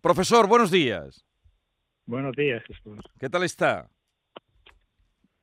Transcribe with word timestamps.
Profesor, 0.00 0.46
buenos 0.48 0.70
días. 0.70 1.24
Buenos 2.06 2.34
días, 2.36 2.62
Jesús. 2.64 2.98
¿Qué 3.18 3.28
tal 3.28 3.42
está? 3.44 3.88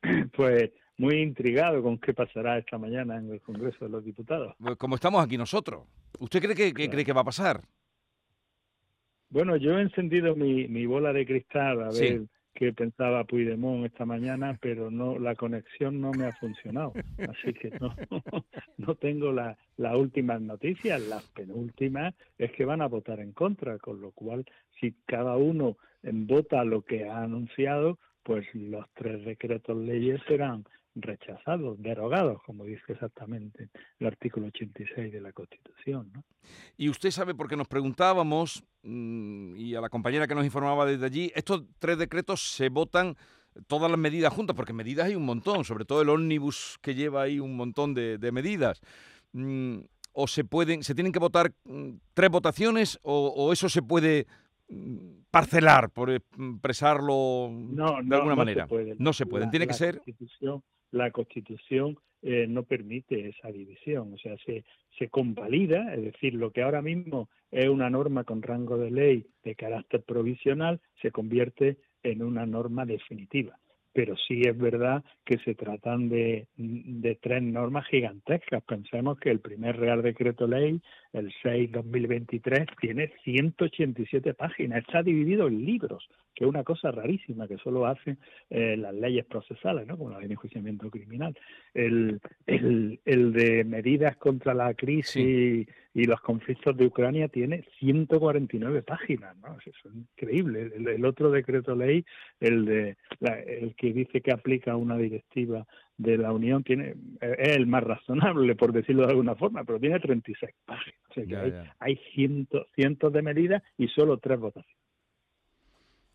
Pues 0.36 0.70
muy 0.98 1.16
intrigado 1.20 1.82
con 1.82 1.98
qué 1.98 2.14
pasará 2.14 2.58
esta 2.58 2.78
mañana 2.78 3.16
en 3.16 3.30
el 3.30 3.40
Congreso 3.40 3.84
de 3.84 3.90
los 3.90 4.04
Diputados. 4.04 4.54
Pues 4.58 4.76
como 4.76 4.94
estamos 4.94 5.22
aquí 5.24 5.36
nosotros. 5.36 5.86
¿Usted 6.20 6.40
cree 6.40 6.54
que, 6.72 6.88
cree 6.88 7.04
que 7.04 7.12
va 7.12 7.20
a 7.22 7.24
pasar? 7.24 7.60
Bueno, 9.28 9.56
yo 9.56 9.76
he 9.78 9.82
encendido 9.82 10.34
mi, 10.36 10.68
mi 10.68 10.86
bola 10.86 11.12
de 11.12 11.26
cristal 11.26 11.82
a 11.82 11.90
Sí. 11.92 12.02
ver 12.02 12.22
qué 12.56 12.72
pensaba 12.72 13.24
Puigdemont 13.24 13.84
esta 13.86 14.04
mañana, 14.04 14.58
pero 14.60 14.90
no 14.90 15.18
la 15.18 15.34
conexión 15.34 16.00
no 16.00 16.12
me 16.12 16.26
ha 16.26 16.32
funcionado. 16.36 16.92
Así 17.28 17.52
que 17.52 17.70
no, 17.78 17.94
no 18.78 18.94
tengo 18.96 19.30
la- 19.32 19.56
las 19.76 19.94
últimas 19.94 20.40
noticias. 20.40 21.00
Las 21.00 21.22
penúltimas 21.34 22.14
es 22.38 22.50
que 22.52 22.64
van 22.64 22.80
a 22.82 22.88
votar 22.88 23.20
en 23.20 23.32
contra, 23.32 23.78
con 23.78 24.00
lo 24.00 24.10
cual 24.12 24.44
si 24.80 24.92
cada 25.06 25.36
uno 25.36 25.76
eh, 26.02 26.10
vota 26.12 26.64
lo 26.64 26.82
que 26.82 27.04
ha 27.08 27.22
anunciado, 27.22 27.98
pues 28.22 28.46
los 28.54 28.86
tres 28.94 29.24
decretos 29.24 29.76
leyes 29.76 30.20
serán 30.26 30.64
rechazados, 30.98 31.80
derogados, 31.80 32.42
como 32.44 32.64
dice 32.64 32.82
exactamente 32.88 33.68
el 33.98 34.06
artículo 34.06 34.46
86 34.48 35.12
de 35.12 35.20
la 35.20 35.32
Constitución. 35.32 36.10
¿no? 36.14 36.24
Y 36.76 36.88
usted 36.88 37.10
sabe, 37.10 37.34
porque 37.34 37.54
nos 37.56 37.68
preguntábamos, 37.68 38.64
mm, 38.82 39.56
y 39.56 39.74
a 39.74 39.80
la 39.80 39.90
compañera 39.90 40.26
que 40.26 40.34
nos 40.34 40.44
informaba 40.44 40.86
desde 40.86 41.04
allí, 41.06 41.30
estos 41.34 41.64
tres 41.78 41.98
decretos 41.98 42.40
se 42.54 42.70
votan 42.70 43.14
todas 43.66 43.90
las 43.90 44.00
medidas 44.00 44.32
juntas, 44.32 44.56
porque 44.56 44.72
medidas 44.72 45.06
hay 45.06 45.14
un 45.14 45.24
montón, 45.24 45.64
sobre 45.64 45.84
todo 45.84 46.02
el 46.02 46.08
ómnibus 46.08 46.78
que 46.82 46.94
lleva 46.94 47.22
ahí 47.22 47.38
un 47.40 47.56
montón 47.56 47.94
de, 47.94 48.18
de 48.18 48.32
medidas. 48.32 48.80
Mm, 49.32 49.80
o 50.12 50.26
se 50.26 50.44
pueden, 50.44 50.82
se 50.82 50.94
tienen 50.94 51.12
que 51.12 51.18
votar 51.18 51.52
mm, 51.64 51.90
tres 52.14 52.30
votaciones, 52.30 52.98
o, 53.02 53.28
o 53.28 53.52
eso 53.52 53.68
se 53.68 53.82
puede 53.82 54.26
parcelar, 55.30 55.90
por 55.90 56.10
expresarlo 56.10 57.48
No, 57.52 57.96
de 57.96 58.02
no, 58.04 58.16
alguna 58.16 58.30
no 58.34 58.36
manera. 58.36 58.64
Se 58.64 58.68
puede. 58.68 58.96
No 58.98 59.12
se 59.12 59.26
pueden, 59.26 59.46
La- 59.48 59.50
tiene 59.50 59.66
que 59.66 59.74
ser 59.74 59.96
Constitución, 59.96 60.62
la 60.90 61.10
Constitución 61.10 61.98
eh, 62.22 62.46
no 62.48 62.64
permite 62.64 63.28
esa 63.28 63.52
división, 63.52 64.14
o 64.14 64.18
sea, 64.18 64.36
se, 64.44 64.64
se 64.98 65.08
convalida, 65.08 65.94
es 65.94 66.02
decir, 66.02 66.34
lo 66.34 66.50
que 66.50 66.62
ahora 66.62 66.82
mismo 66.82 67.28
es 67.50 67.68
una 67.68 67.90
norma 67.90 68.24
con 68.24 68.42
rango 68.42 68.78
de 68.78 68.90
ley 68.90 69.26
de 69.44 69.54
carácter 69.54 70.02
provisional, 70.02 70.80
se 71.00 71.10
convierte 71.10 71.76
en 72.02 72.22
una 72.22 72.46
norma 72.46 72.84
definitiva. 72.84 73.58
Pero 73.92 74.14
sí 74.16 74.42
es 74.42 74.58
verdad 74.58 75.04
que 75.24 75.38
se 75.38 75.54
tratan 75.54 76.08
de, 76.08 76.48
de 76.56 77.14
tres 77.14 77.42
normas 77.42 77.86
gigantescas. 77.86 78.62
Pensemos 78.64 79.18
que 79.18 79.30
el 79.30 79.40
primer 79.40 79.76
Real 79.78 80.02
Decreto 80.02 80.46
Ley, 80.46 80.82
el 81.12 81.32
6-2023, 81.42 82.66
tiene 82.78 83.12
187 83.24 84.34
páginas. 84.34 84.80
Está 84.80 85.02
dividido 85.02 85.46
en 85.46 85.64
libros, 85.64 86.06
que 86.36 86.44
es 86.44 86.48
una 86.48 86.62
cosa 86.62 86.90
rarísima 86.92 87.48
que 87.48 87.56
solo 87.56 87.86
hacen 87.86 88.18
eh, 88.50 88.76
las 88.76 88.94
leyes 88.94 89.24
procesales, 89.24 89.86
¿no? 89.86 89.96
como 89.96 90.10
la 90.10 90.18
ley 90.18 90.28
de 90.28 90.34
enjuiciamiento 90.34 90.90
criminal. 90.90 91.34
El, 91.74 92.20
el, 92.46 93.00
el 93.06 93.32
de 93.32 93.64
medidas 93.64 94.16
contra 94.18 94.52
la 94.54 94.74
crisis 94.74 95.66
y 95.94 96.04
los 96.04 96.20
conflictos 96.20 96.76
de 96.76 96.86
Ucrania 96.86 97.28
tiene 97.28 97.64
149 97.78 98.82
páginas, 98.82 99.34
¿no? 99.38 99.56
Eso 99.64 99.88
es 99.88 99.94
increíble. 99.94 100.70
El, 100.76 100.86
el 100.88 101.04
otro 101.06 101.30
decreto 101.30 101.74
ley, 101.74 102.04
el 102.38 102.66
de 102.66 102.96
la- 103.20 103.40
el 103.40 103.74
que 103.74 103.94
dice 103.94 104.20
que 104.20 104.30
aplica 104.30 104.76
una 104.76 104.98
directiva 104.98 105.66
de 105.96 106.18
la 106.18 106.32
Unión, 106.34 106.62
tiene 106.62 106.94
es 107.22 107.56
el 107.56 107.66
más 107.66 107.82
razonable, 107.82 108.54
por 108.56 108.72
decirlo 108.72 109.04
de 109.06 109.12
alguna 109.12 109.34
forma, 109.36 109.64
pero 109.64 109.80
tiene 109.80 109.98
36 109.98 110.52
páginas. 110.66 111.00
O 111.10 111.14
sea 111.14 111.24
que 111.24 111.30
Ya, 111.30 111.40
hay, 111.40 111.50
ya. 111.50 111.76
hay 111.78 111.96
cientos, 112.14 112.66
cientos 112.74 113.10
de 113.14 113.22
medidas 113.22 113.62
y 113.78 113.88
solo 113.88 114.18
tres 114.18 114.38
votaciones. 114.38 114.76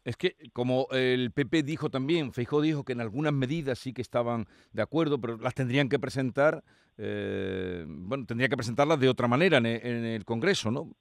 Es 0.04 0.18
que, 0.18 0.36
como 0.54 0.88
el 0.92 1.32
PP 1.32 1.64
dijo 1.64 1.90
también, 1.90 2.34
Feijóo 2.34 2.62
dijo 2.62 2.84
que 2.84 2.94
en 2.94 3.02
algunas 3.02 3.34
medidas 3.34 3.78
sí 3.78 3.94
que 3.94 4.02
estaban 4.02 4.46
de 4.74 4.82
acuerdo, 4.82 5.22
pero 5.22 5.38
las 5.38 5.54
tendrían 5.54 5.90
que 5.90 6.00
presentar, 6.00 6.64
eh, 6.98 7.86
bueno, 7.88 8.26
tendría 8.26 8.50
que 8.50 8.58
presentarlas 8.58 9.00
de 9.00 9.10
otra 9.10 9.28
manera 9.28 9.58
en 9.58 9.66
e- 9.68 9.82
en 9.84 10.06
el, 10.06 10.26
Congreso, 10.26 10.72
¿no? 10.72 10.96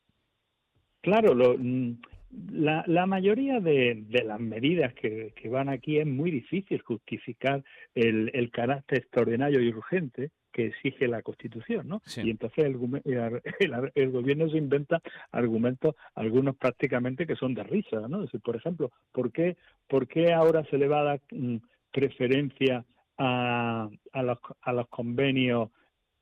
Claro, 1.00 1.34
lo, 1.34 1.56
mm, 1.56 1.98
la, 2.52 2.84
la 2.86 3.06
mayoría 3.06 3.58
de, 3.60 4.04
las 4.24 4.38
medidas 4.38 4.92
que, 4.94 5.32
van 5.48 5.70
aquí 5.70 5.98
es 5.98 6.06
muy 6.06 6.30
difícil 6.30 6.82
justificar 6.82 7.64
el, 7.94 8.30
el 8.34 8.50
carácter 8.50 8.98
extraordinario 8.98 9.60
y 9.60 9.68
urgente 9.68 10.30
que 10.52 10.66
exige 10.66 11.08
la 11.08 11.22
Constitución, 11.22 11.88
¿no? 11.88 12.00
Sí. 12.04 12.22
Y 12.24 12.30
entonces 12.30 12.64
el, 12.64 12.76
el, 13.04 13.40
el- 13.60 13.92
el 13.94 14.10
gobierno 14.10 14.48
se 14.48 14.58
inventa 14.58 15.00
argumentos, 15.32 15.94
algunos 16.14 16.56
prácticamente 16.56 17.26
que 17.26 17.36
son 17.36 17.54
de 17.54 17.62
risa, 17.62 18.08
¿no? 18.08 18.18
Es 18.18 18.24
decir, 18.26 18.40
por 18.40 18.56
ejemplo, 18.56 18.90
¿por 19.12 19.32
qué, 19.32 19.56
por 19.88 20.06
qué 20.08 20.32
ahora 20.32 20.64
se 20.64 20.78
le 20.78 20.88
va 20.88 21.00
a 21.00 21.04
dar 21.04 21.20
mm, 21.30 21.56
preferencia 21.92 22.84
a, 23.18 23.88
a, 24.12 24.22
los, 24.22 24.38
a 24.62 24.72
los 24.72 24.88
convenios 24.88 25.70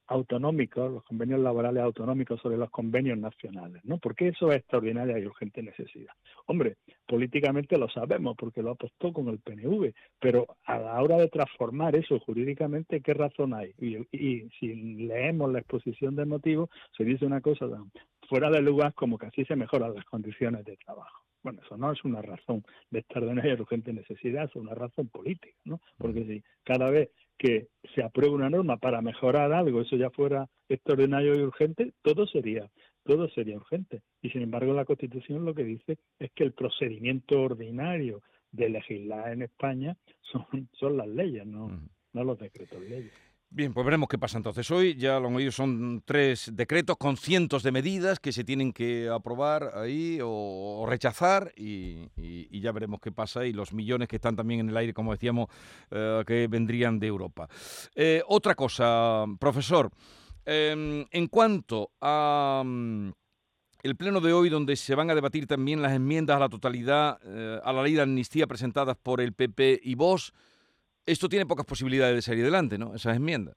autonómicos, 0.08 0.90
los 0.90 1.04
convenios 1.04 1.40
laborales 1.40 1.82
autonómicos 1.82 2.40
sobre 2.40 2.56
los 2.56 2.70
convenios 2.70 3.18
nacionales, 3.18 3.84
¿no? 3.84 3.98
Porque 3.98 4.28
eso 4.28 4.50
es 4.50 4.58
extraordinaria 4.58 5.18
y 5.18 5.26
urgente 5.26 5.62
necesidad. 5.62 6.12
Hombre, 6.46 6.76
políticamente 7.06 7.78
lo 7.78 7.88
sabemos 7.88 8.34
porque 8.36 8.62
lo 8.62 8.72
apostó 8.72 9.12
con 9.12 9.28
el 9.28 9.38
PNV, 9.38 9.92
pero 10.18 10.46
a 10.64 10.78
la 10.78 11.02
hora 11.02 11.16
de 11.16 11.28
transformar 11.28 11.94
eso 11.94 12.18
jurídicamente, 12.20 13.00
¿qué 13.00 13.14
razón 13.14 13.54
hay? 13.54 13.74
Y, 13.78 14.48
si 14.58 14.74
leemos 15.06 15.52
la 15.52 15.60
exposición 15.60 16.16
de 16.16 16.24
motivos, 16.24 16.70
se 16.96 17.04
dice 17.04 17.26
una 17.26 17.40
cosa 17.40 17.68
tan 17.68 17.90
fuera 18.28 18.50
de 18.50 18.60
lugar 18.60 18.94
como 18.94 19.18
que 19.18 19.26
así 19.26 19.44
se 19.44 19.56
mejoran 19.56 19.94
las 19.94 20.04
condiciones 20.04 20.64
de 20.64 20.76
trabajo. 20.76 21.27
Bueno, 21.48 21.62
eso 21.64 21.78
no 21.78 21.90
es 21.90 22.04
una 22.04 22.20
razón 22.20 22.62
de 22.90 22.98
extraordinaria 22.98 23.54
y 23.54 23.60
urgente 23.60 23.90
necesidad, 23.94 24.44
es 24.44 24.54
una 24.54 24.74
razón 24.74 25.08
política, 25.08 25.56
¿no? 25.64 25.80
Porque 25.96 26.26
si 26.26 26.42
cada 26.62 26.90
vez 26.90 27.08
que 27.38 27.68
se 27.94 28.02
apruebe 28.02 28.34
una 28.34 28.50
norma 28.50 28.76
para 28.76 29.00
mejorar 29.00 29.54
algo, 29.54 29.80
eso 29.80 29.96
ya 29.96 30.10
fuera 30.10 30.46
extraordinario 30.68 31.34
y 31.34 31.40
urgente, 31.40 31.94
todo 32.02 32.26
sería 32.26 32.68
todo 33.02 33.30
sería 33.30 33.56
urgente. 33.56 34.02
Y 34.20 34.28
sin 34.28 34.42
embargo, 34.42 34.74
la 34.74 34.84
Constitución 34.84 35.46
lo 35.46 35.54
que 35.54 35.64
dice 35.64 35.96
es 36.18 36.30
que 36.32 36.44
el 36.44 36.52
procedimiento 36.52 37.40
ordinario 37.40 38.20
de 38.52 38.68
legislar 38.68 39.32
en 39.32 39.40
España 39.40 39.96
son, 40.30 40.68
son 40.74 40.98
las 40.98 41.08
leyes, 41.08 41.46
no, 41.46 41.70
no 42.12 42.24
los 42.24 42.38
decretos 42.38 42.78
leyes. 42.82 43.14
Bien, 43.50 43.72
pues 43.72 43.84
veremos 43.86 44.10
qué 44.10 44.18
pasa 44.18 44.36
entonces 44.36 44.70
hoy. 44.70 44.94
Ya 44.94 45.18
lo 45.18 45.28
han 45.28 45.34
oído, 45.34 45.50
son 45.50 46.02
tres 46.04 46.50
decretos 46.54 46.98
con 46.98 47.16
cientos 47.16 47.62
de 47.62 47.72
medidas 47.72 48.20
que 48.20 48.30
se 48.30 48.44
tienen 48.44 48.74
que 48.74 49.08
aprobar 49.08 49.72
ahí 49.74 50.18
o, 50.22 50.84
rechazar 50.86 51.52
y 51.56 52.60
ya 52.60 52.72
veremos 52.72 53.00
qué 53.00 53.10
pasa 53.10 53.46
y 53.46 53.54
los 53.54 53.72
millones 53.72 54.06
que 54.08 54.16
están 54.16 54.36
también 54.36 54.60
en 54.60 54.68
el 54.68 54.76
aire, 54.76 54.92
como 54.92 55.12
decíamos, 55.12 55.48
eh, 55.90 56.22
que 56.26 56.46
vendrían 56.46 56.98
de 56.98 57.06
Europa. 57.06 57.48
Eh, 57.94 58.22
otra 58.26 58.54
cosa, 58.54 59.24
profesor, 59.40 59.90
em, 60.44 61.06
en 61.10 61.26
cuanto 61.28 61.92
a... 62.02 62.62
mm, 62.64 63.10
el 63.82 63.96
pleno 63.96 64.20
de 64.20 64.32
hoy, 64.32 64.50
donde 64.50 64.76
se 64.76 64.94
van 64.94 65.10
a 65.10 65.14
debatir 65.14 65.46
también 65.46 65.80
las 65.80 65.92
enmiendas 65.92 66.36
a 66.36 66.40
la 66.40 66.48
totalidad 66.48 67.18
eh, 67.24 67.60
a 67.64 67.72
la 67.72 67.82
ley 67.82 67.94
de 67.94 68.02
amnistía 68.02 68.46
presentadas 68.46 68.96
por 68.96 69.20
el 69.20 69.32
PP 69.32 69.80
y 69.82 69.94
Vox, 69.94 70.32
esto 71.08 71.28
tiene 71.28 71.46
pocas 71.46 71.66
posibilidades 71.66 72.14
de 72.16 72.22
salir 72.22 72.42
adelante, 72.42 72.78
¿no? 72.78 72.94
Esas 72.94 73.16
enmiendas. 73.16 73.56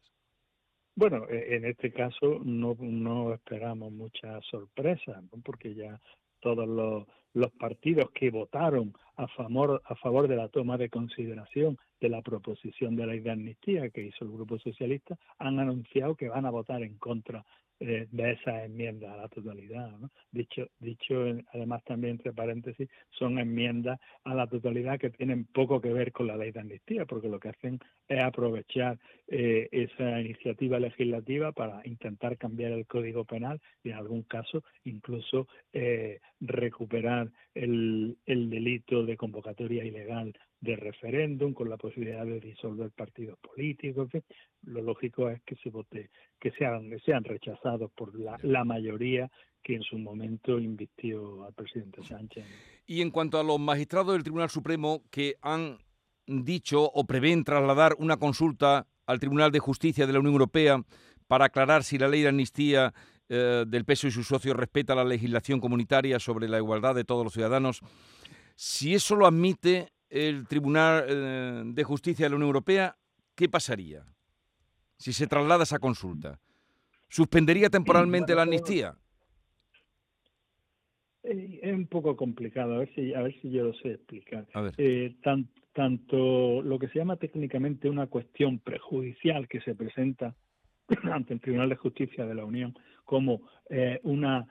Bueno, 0.95 1.27
e- 1.29 1.55
en 1.55 1.65
este 1.65 1.91
caso 1.91 2.39
no, 2.43 2.75
no 2.79 3.33
esperamos 3.33 3.91
mucha 3.91 4.41
sorpresa, 4.41 5.21
¿no? 5.21 5.41
porque 5.43 5.73
ya 5.73 5.99
todos 6.39 6.67
los, 6.67 7.05
los 7.33 7.51
partidos 7.51 8.09
que 8.11 8.29
votaron 8.29 8.93
a 9.15 9.27
favor, 9.27 9.81
a 9.85 9.95
favor 9.95 10.27
de 10.27 10.35
la 10.35 10.49
toma 10.49 10.77
de 10.77 10.89
consideración 10.89 11.77
de 11.99 12.09
la 12.09 12.21
proposición 12.21 12.95
de 12.95 13.05
ley 13.05 13.19
de 13.19 13.31
amnistía 13.31 13.89
que 13.89 14.03
hizo 14.03 14.25
el 14.25 14.31
Grupo 14.31 14.57
Socialista 14.59 15.17
han 15.37 15.59
anunciado 15.59 16.15
que 16.15 16.29
van 16.29 16.45
a 16.45 16.51
votar 16.51 16.81
en 16.81 16.97
contra 16.97 17.45
eh, 17.83 18.07
de 18.11 18.31
esas 18.33 18.63
enmiendas 18.65 19.11
a 19.11 19.17
la 19.17 19.27
totalidad. 19.27 19.89
¿no? 19.97 20.11
Dicho, 20.31 20.67
dicho 20.77 21.15
además 21.51 21.83
también 21.83 22.11
entre 22.11 22.31
paréntesis, 22.31 22.87
son 23.09 23.39
enmiendas 23.39 23.99
a 24.23 24.35
la 24.35 24.45
totalidad 24.45 24.99
que 24.99 25.09
tienen 25.09 25.45
poco 25.45 25.81
que 25.81 25.91
ver 25.91 26.11
con 26.11 26.27
la 26.27 26.37
ley 26.37 26.51
de 26.51 26.59
amnistía, 26.59 27.07
porque 27.07 27.27
lo 27.27 27.39
que 27.39 27.49
hacen 27.49 27.79
es 28.07 28.23
aprovechar 28.23 28.99
eh, 29.27 29.67
esa 29.71 30.21
iniciativa 30.21 30.79
legislativa 30.79 31.53
para 31.53 31.81
intentar 31.85 32.37
cambiar 32.37 32.71
el 32.73 32.85
Código 32.85 33.25
Penal 33.25 33.59
y 33.83 33.89
en 33.89 33.95
algún 33.95 34.21
caso 34.23 34.63
incluso 34.83 35.47
eh, 35.73 36.19
recuperar 36.39 37.31
el, 37.55 38.15
el 38.27 38.51
delito 38.51 39.03
de 39.03 39.17
convocatoria 39.17 39.83
ilegal 39.83 40.33
de 40.61 40.75
referéndum 40.75 41.53
con 41.53 41.69
la 41.69 41.77
posibilidad 41.77 42.23
de 42.23 42.39
disolver 42.39 42.91
partidos 42.91 43.39
políticos. 43.39 44.09
Lo 44.63 44.81
lógico 44.81 45.27
es 45.29 45.41
que 45.41 45.55
se 45.55 45.71
vote, 45.71 46.11
que 46.39 46.51
sean, 46.51 46.97
sean 47.03 47.23
rechazados 47.23 47.70
por 47.77 48.17
la, 48.19 48.37
la 48.43 48.63
mayoría 48.63 49.29
que 49.63 49.75
en 49.75 49.83
su 49.83 49.97
momento 49.97 50.59
invistió 50.59 51.45
al 51.45 51.53
presidente 51.53 52.03
Sánchez. 52.03 52.45
Y 52.87 53.01
en 53.01 53.11
cuanto 53.11 53.39
a 53.39 53.43
los 53.43 53.59
magistrados 53.59 54.13
del 54.13 54.23
Tribunal 54.23 54.49
Supremo 54.49 55.03
que 55.11 55.35
han 55.41 55.77
dicho 56.25 56.83
o 56.83 57.05
prevén 57.05 57.43
trasladar 57.43 57.95
una 57.99 58.17
consulta 58.17 58.87
al 59.05 59.19
Tribunal 59.19 59.51
de 59.51 59.59
Justicia 59.59 60.07
de 60.07 60.13
la 60.13 60.19
Unión 60.19 60.33
Europea 60.33 60.83
para 61.27 61.45
aclarar 61.45 61.83
si 61.83 61.97
la 61.97 62.07
ley 62.07 62.21
de 62.21 62.29
amnistía 62.29 62.93
eh, 63.29 63.65
del 63.67 63.85
peso 63.85 64.07
y 64.07 64.11
sus 64.11 64.27
socios 64.27 64.55
respeta 64.55 64.95
la 64.95 65.05
legislación 65.05 65.59
comunitaria 65.59 66.19
sobre 66.19 66.49
la 66.49 66.57
igualdad 66.57 66.95
de 66.95 67.03
todos 67.03 67.23
los 67.23 67.33
ciudadanos, 67.33 67.81
si 68.55 68.93
eso 68.93 69.15
lo 69.15 69.25
admite 69.25 69.93
el 70.09 70.47
Tribunal 70.47 71.05
eh, 71.07 71.63
de 71.65 71.83
Justicia 71.83 72.25
de 72.25 72.31
la 72.31 72.35
Unión 72.35 72.49
Europea, 72.49 72.97
¿qué 73.35 73.47
pasaría 73.47 74.05
si 74.97 75.13
se 75.13 75.27
traslada 75.27 75.63
esa 75.63 75.79
consulta? 75.79 76.39
¿Suspendería 77.11 77.69
temporalmente 77.69 78.33
la 78.33 78.43
amnistía? 78.43 78.95
Eh, 81.23 81.59
es 81.61 81.73
un 81.73 81.87
poco 81.87 82.15
complicado, 82.15 82.75
a 82.75 82.77
ver 82.79 82.95
si, 82.95 83.13
a 83.13 83.21
ver 83.21 83.35
si 83.41 83.51
yo 83.51 83.65
lo 83.65 83.73
sé 83.73 83.91
explicar. 83.91 84.47
Eh, 84.77 85.17
tanto 85.73 86.61
lo 86.61 86.79
que 86.79 86.87
se 86.87 86.99
llama 86.99 87.17
técnicamente 87.17 87.89
una 87.89 88.07
cuestión 88.07 88.59
prejudicial 88.59 89.49
que 89.49 89.59
se 89.59 89.75
presenta 89.75 90.33
ante 91.11 91.33
el 91.33 91.41
Tribunal 91.41 91.67
de 91.67 91.75
Justicia 91.75 92.25
de 92.25 92.33
la 92.33 92.45
Unión 92.45 92.73
como 93.03 93.41
eh, 93.69 93.99
una 94.03 94.47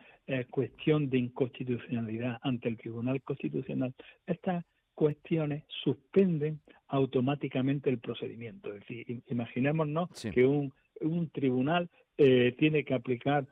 cuestión 0.50 1.10
de 1.10 1.18
inconstitucionalidad 1.18 2.38
ante 2.42 2.68
el 2.68 2.76
Tribunal 2.76 3.20
Constitucional, 3.22 3.92
estas 4.26 4.64
cuestiones 4.94 5.64
suspenden 5.82 6.60
automáticamente 6.86 7.90
el 7.90 7.98
procedimiento. 7.98 8.72
Es 8.72 8.80
decir, 8.80 9.22
imaginémonos 9.26 10.08
que 10.32 10.46
un, 10.46 10.72
un 11.00 11.30
tribunal 11.30 11.88
tiene 12.16 12.84
que 12.84 12.92
aplicar 12.92 13.46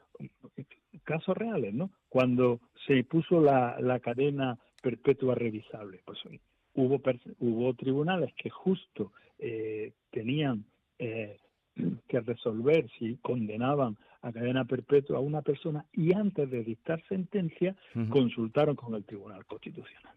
casos 1.05 1.37
reales, 1.37 1.73
¿no? 1.73 1.91
Cuando 2.11 2.61
se 2.87 3.03
puso 3.05 3.41
la, 3.41 3.81
la 3.81 3.99
cadena 3.99 4.59
perpetua 4.83 5.35
revisable, 5.35 6.01
pues 6.05 6.19
hubo 6.75 7.01
hubo 7.41 7.75
tribunales 7.75 8.33
que 8.35 8.51
justo 8.51 9.13
eh, 9.39 9.93
tenían 10.11 10.65
eh, 10.99 11.39
que 12.09 12.21
resolver 12.21 12.89
si 12.99 13.17
condenaban 13.17 13.97
a 14.23 14.33
cadena 14.33 14.65
perpetua 14.65 15.19
a 15.19 15.21
una 15.21 15.43
persona 15.43 15.85
y 15.93 16.13
antes 16.13 16.51
de 16.51 16.65
dictar 16.65 17.03
sentencia 17.09 17.77
consultaron 18.09 18.75
con 18.75 18.95
el 18.95 19.05
Tribunal 19.05 19.47
Constitucional. 19.47 20.15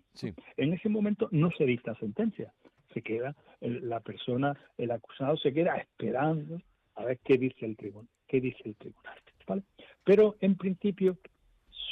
En 0.57 0.73
ese 0.73 0.89
momento 0.89 1.29
no 1.31 1.51
se 1.51 1.65
dicta 1.65 1.93
sentencia, 1.95 2.51
se 2.93 3.03
queda 3.03 3.35
la 3.59 3.99
persona, 3.99 4.57
el 4.77 4.89
acusado 4.89 5.37
se 5.37 5.53
queda 5.53 5.77
esperando 5.77 6.59
a 6.95 7.05
ver 7.05 7.19
qué 7.23 7.37
dice 7.37 7.65
el 7.65 7.77
tribunal, 7.77 8.09
qué 8.27 8.41
dice 8.41 8.61
el 8.65 8.75
tribunal. 8.75 9.17
Pero 10.03 10.35
en 10.39 10.55
principio 10.55 11.17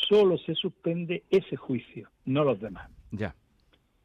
solo 0.07 0.37
se 0.37 0.55
suspende 0.55 1.23
ese 1.29 1.55
juicio, 1.55 2.09
no 2.25 2.43
los 2.43 2.59
demás. 2.59 2.89
Ya. 3.11 3.35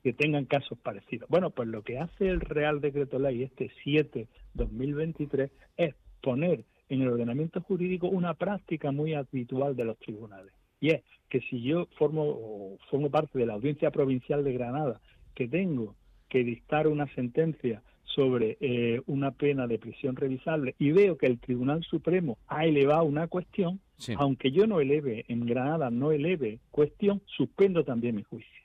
Que 0.02 0.12
tengan 0.12 0.44
casos 0.44 0.79
parecidos. 0.79 1.29
Bueno, 1.29 1.50
pues 1.50 1.69
lo 1.69 1.82
que 1.82 1.99
hace 1.99 2.29
el 2.29 2.41
Real 2.41 2.81
Decreto 2.81 3.19
Ley 3.19 3.43
este 3.43 3.70
7-2023 3.85 5.50
es 5.76 5.94
poner 6.20 6.64
en 6.88 7.02
el 7.02 7.08
ordenamiento 7.08 7.61
jurídico 7.61 8.08
una 8.08 8.35
práctica 8.35 8.93
muy 8.93 9.14
habitual 9.14 9.76
de 9.76 9.85
los 9.85 9.99
tribunales. 9.99 10.52
Y 10.81 10.91
es 10.91 11.02
que 11.31 11.41
si 11.41 11.62
yo 11.62 11.87
formo, 11.96 12.76
formo 12.91 13.11
parte 13.11 13.38
de 13.38 13.46
la 13.46 13.55
Audiencia 13.55 13.91
Provincial 13.91 14.44
de 14.44 14.52
Granada, 14.52 15.00
que 15.35 15.49
tengo 15.49 15.96
que 16.34 16.42
dictar 16.42 16.88
una 16.88 17.06
sentencia 17.14 17.81
sobre 18.02 18.58
eh, 18.60 19.00
una 19.06 19.31
pena 19.31 19.69
de 19.69 19.78
prisión 19.78 20.16
revisable 20.16 20.75
y 20.81 20.90
veo 20.90 21.16
que 21.16 21.26
el 21.26 21.38
Tribunal 21.38 21.84
Supremo 21.84 22.38
ha 22.48 22.64
elevado 22.64 23.04
una 23.04 23.28
cuestión, 23.28 23.78
aunque 24.16 24.50
yo 24.50 24.66
no 24.66 24.81
eleve, 24.81 25.25
en 25.28 25.46
Granada 25.46 25.90
no 25.90 26.10
eleve 26.10 26.58
cuestión, 26.72 27.22
suspendo 27.26 27.84
también 27.84 28.16
mi 28.16 28.25
juicio. 28.25 28.64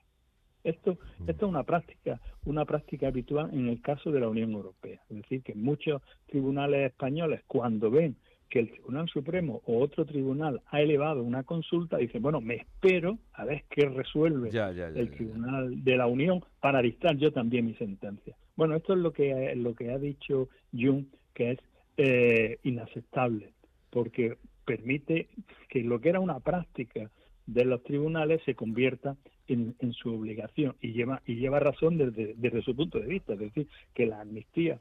Esto, 0.63 0.97
mm. 1.19 1.29
esto 1.29 1.45
es 1.45 1.49
una 1.49 1.61
práctica, 1.61 2.19
una 2.43 2.65
práctica 2.65 3.09
habitual 3.09 3.51
en 3.53 3.69
el 3.69 3.81
caso 3.81 4.11
de 4.11 4.19
la 4.19 4.29
Unión 4.29 4.51
Europea. 4.53 4.99
Es 5.07 5.17
decir, 5.17 5.43
que 5.43 5.53
muchos 5.53 6.01
tribunales 6.25 6.89
españoles, 6.89 7.43
cuando 7.45 7.91
ven 7.91 8.15
que 8.49 8.59
el 8.59 8.71
Tribunal 8.71 9.07
Supremo 9.09 9.61
o 9.65 9.79
otro 9.79 10.05
tribunal 10.05 10.61
ha 10.71 10.81
elevado 10.81 11.23
una 11.23 11.43
consulta, 11.43 11.97
dicen, 11.97 12.21
bueno, 12.21 12.41
me 12.41 12.55
espero 12.55 13.19
a 13.33 13.45
ver 13.45 13.63
qué 13.69 13.87
resuelve 13.87 14.49
el 14.49 15.11
Tribunal 15.11 15.83
de 15.83 15.97
la 15.97 16.07
Unión 16.07 16.43
para 16.59 16.81
dictar 16.81 17.15
yo 17.17 17.31
también 17.31 17.67
mi 17.67 17.75
sentencia. 17.75 18.35
Bueno, 18.55 18.75
esto 18.75 18.93
es 18.93 18.99
lo 18.99 19.13
que, 19.13 19.55
lo 19.55 19.75
que 19.75 19.91
ha 19.91 19.99
dicho 19.99 20.49
Jung, 20.73 21.05
que 21.33 21.51
es 21.51 21.59
eh, 21.97 22.57
inaceptable, 22.63 23.53
porque 23.91 24.37
permite 24.65 25.29
que 25.69 25.83
lo 25.83 26.01
que 26.01 26.09
era 26.09 26.19
una 26.19 26.39
práctica 26.39 27.09
de 27.45 27.65
los 27.65 27.83
tribunales 27.83 28.41
se 28.45 28.55
convierta 28.55 29.15
en, 29.47 29.75
su 29.93 30.13
obligación 30.13 30.75
y 30.79 30.93
lleva 30.93 31.23
y 31.25 31.35
lleva 31.35 31.59
razón 31.59 31.97
desde, 31.97 32.35
desde 32.37 32.61
su 32.61 32.75
punto 32.75 32.99
de 32.99 33.07
vista, 33.07 33.33
es 33.33 33.39
decir, 33.39 33.67
que 33.95 34.05
la 34.05 34.21
amnistía 34.21 34.79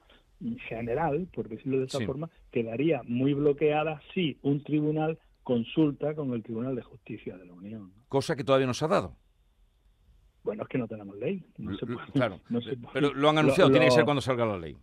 general, 0.68 1.28
por 1.34 1.48
decirlo 1.48 1.78
de 1.80 1.86
esa 1.86 2.00
forma, 2.00 2.30
quedaría 2.50 3.02
muy 3.04 3.34
bloqueada 3.34 4.00
si 4.14 4.38
un 4.42 4.62
tribunal 4.62 5.18
consulta 5.42 6.14
con 6.14 6.32
el 6.34 6.42
Tribunal 6.42 6.76
de 6.76 6.82
Justicia 6.82 7.36
de 7.36 7.46
la 7.46 7.54
Unión. 7.54 7.92
Cosa 8.08 8.36
que 8.36 8.44
todavía 8.44 8.66
no 8.66 8.74
se 8.74 8.84
ha 8.84 8.88
dado. 8.88 9.16
Bueno, 10.44 10.62
es 10.62 10.68
que 10.68 10.78
no 10.78 10.86
tenemos 10.86 11.16
ley. 11.16 11.42
claro, 12.12 12.40
pero 12.92 13.12
lo 13.14 13.30
han 13.30 13.38
anunciado, 13.38 13.70
tiene 13.70 13.86
que 13.86 13.92
ser 13.92 14.04
cuando 14.04 14.20
salga 14.20 14.46
la 14.46 14.58
ley. 14.58 14.76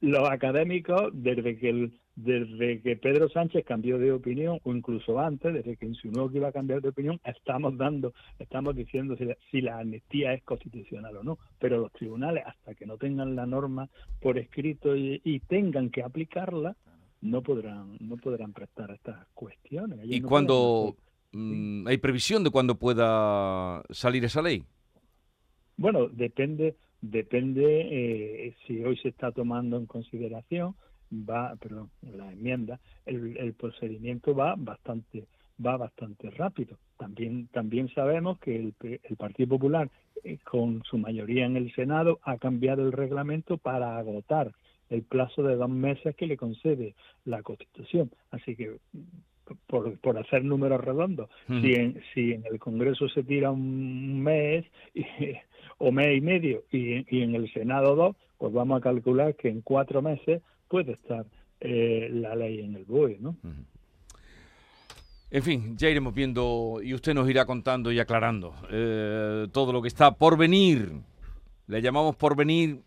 Los 0.00 0.28
académicos, 0.28 1.10
desde 1.12 1.58
que 1.58 1.70
el, 1.70 2.00
desde 2.14 2.82
que 2.82 2.96
Pedro 2.96 3.28
Sánchez 3.30 3.64
cambió 3.64 3.98
de 3.98 4.12
opinión, 4.12 4.58
o 4.64 4.74
incluso 4.74 5.18
antes, 5.18 5.52
desde 5.52 5.76
que 5.76 5.86
insinuó 5.86 6.30
que 6.30 6.38
iba 6.38 6.48
a 6.48 6.52
cambiar 6.52 6.82
de 6.82 6.90
opinión, 6.90 7.20
estamos 7.24 7.76
dando, 7.78 8.12
estamos 8.38 8.76
diciendo 8.76 9.16
si 9.50 9.60
la, 9.62 9.78
amnistía 9.78 10.34
es 10.34 10.42
constitucional 10.42 11.16
o 11.16 11.22
no. 11.22 11.38
Pero 11.58 11.78
los 11.78 11.92
tribunales, 11.92 12.44
hasta 12.46 12.74
que 12.74 12.86
no 12.86 12.98
tengan 12.98 13.34
la 13.34 13.46
norma 13.46 13.88
por 14.20 14.38
escrito 14.38 14.94
y, 14.94 15.40
tengan 15.48 15.90
que 15.90 16.02
aplicarla, 16.02 16.76
no 17.22 17.42
podrán, 17.42 17.96
no 18.00 18.16
podrán 18.16 18.52
prestar 18.52 18.90
estas 18.90 19.26
cuestiones. 19.34 20.00
¿Y 20.04 20.20
cuándo 20.20 20.96
mm, 21.32 21.86
hay 21.86 21.96
previsión 21.96 22.44
de 22.44 22.50
cuándo 22.50 22.78
pueda 22.78 23.82
salir 23.90 24.24
esa 24.24 24.42
ley? 24.42 24.64
Bueno, 25.76 26.08
depende, 26.08 26.76
depende 27.00 27.88
eh, 27.90 28.54
si 28.66 28.84
hoy 28.84 28.96
se 28.98 29.08
está 29.08 29.32
tomando 29.32 29.78
en 29.78 29.86
consideración, 29.86 30.74
va, 31.12 31.54
perdón, 31.56 31.90
la 32.02 32.32
enmienda, 32.32 32.80
el, 33.06 33.54
procedimiento 33.54 34.34
va 34.34 34.54
bastante, 34.56 35.26
va 35.64 35.76
bastante 35.76 36.30
rápido. 36.30 36.78
También, 36.96 37.48
también 37.48 37.88
sabemos 37.88 38.38
que 38.38 38.56
el, 38.56 38.74
el 38.80 39.16
Partido 39.16 39.50
Popular, 39.50 39.90
eh, 40.24 40.38
con 40.44 40.82
su 40.84 40.98
mayoría 40.98 41.46
en 41.46 41.56
el 41.56 41.72
Senado, 41.74 42.18
ha 42.22 42.38
cambiado 42.38 42.82
el 42.82 42.92
reglamento 42.92 43.58
para 43.58 43.98
agotar 43.98 44.52
el 44.88 45.02
plazo 45.02 45.42
de 45.42 45.56
dos 45.56 45.70
meses 45.70 46.14
que 46.16 46.26
le 46.26 46.36
concede 46.36 46.94
la 47.24 47.42
Constitución. 47.42 48.10
Así 48.30 48.56
que 48.56 48.76
por, 49.66 49.98
por 49.98 50.18
hacer 50.18 50.44
números 50.44 50.80
redondos, 50.82 51.30
si, 51.46 51.74
en, 51.74 52.00
si 52.14 52.32
en 52.32 52.44
el 52.50 52.58
Congreso 52.58 53.08
se 53.08 53.22
tira 53.22 53.50
un 53.50 54.22
mes 54.22 54.64
y, 54.94 55.04
o 55.82 55.90
mes 55.90 56.16
y 56.16 56.20
medio 56.20 56.62
y, 56.70 57.22
en 57.22 57.34
el 57.34 57.52
Senado 57.52 57.96
dos, 57.96 58.16
pues 58.38 58.52
vamos 58.52 58.78
a 58.78 58.80
calcular 58.80 59.34
que 59.34 59.48
en 59.48 59.62
cuatro 59.62 60.00
meses 60.00 60.40
puede 60.68 60.92
estar 60.92 61.26
eh, 61.60 62.08
la 62.12 62.36
ley 62.36 62.60
en 62.60 62.76
el 62.76 62.84
BOE, 62.84 63.18
¿no? 63.20 63.36
En 65.30 65.42
fin, 65.42 65.76
ya 65.76 65.88
iremos 65.88 66.14
viendo 66.14 66.78
y 66.82 66.94
usted 66.94 67.14
nos 67.14 67.28
irá 67.28 67.46
contando 67.46 67.90
y 67.90 67.98
aclarando 67.98 68.54
eh, 68.70 69.48
todo 69.50 69.72
lo 69.72 69.82
que 69.82 69.88
está 69.88 70.14
por 70.14 70.38
venir. 70.38 70.92
Le 71.66 71.82
llamamos 71.82 72.14
por 72.14 72.36
venir 72.36 72.82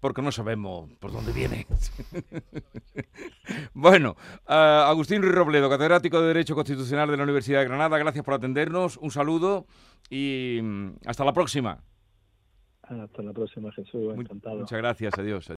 porque 0.00 0.20
no 0.20 0.32
sabemos 0.32 0.90
por 0.98 1.12
dónde 1.12 1.32
viene. 1.32 1.66
bueno, 3.72 4.16
Agustín 4.46 5.22
Ruiz 5.22 5.34
Robledo, 5.34 5.70
catedrático 5.70 6.20
de 6.20 6.26
Derecho 6.28 6.56
Constitucional 6.56 7.08
de 7.08 7.18
la 7.18 7.22
Universidad 7.22 7.60
de 7.60 7.66
Granada, 7.66 7.98
gracias 7.98 8.24
por 8.24 8.34
atendernos, 8.34 8.96
un 8.96 9.12
saludo 9.12 9.66
y 10.10 10.58
mm, 10.60 10.94
hasta 11.06 11.24
la 11.24 11.32
próxima. 11.32 11.84
Hasta 13.00 13.22
la 13.22 13.32
próxima, 13.32 13.72
Jesús, 13.72 14.14
encantado. 14.14 14.58
Muchas 14.58 14.78
gracias, 14.78 15.14
adiós. 15.18 15.48